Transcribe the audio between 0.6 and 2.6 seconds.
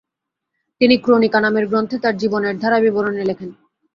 তিনি ক্রোনিকা নামের গ্রন্থে তার জীবনের